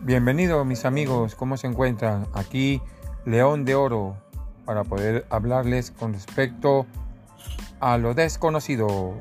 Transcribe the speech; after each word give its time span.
Bienvenidos 0.00 0.64
mis 0.64 0.84
amigos, 0.84 1.34
¿cómo 1.34 1.56
se 1.56 1.66
encuentran? 1.66 2.28
Aquí 2.32 2.80
León 3.24 3.64
de 3.64 3.74
Oro 3.74 4.16
para 4.64 4.84
poder 4.84 5.26
hablarles 5.28 5.90
con 5.90 6.12
respecto 6.12 6.86
a 7.80 7.98
lo 7.98 8.14
desconocido. 8.14 9.14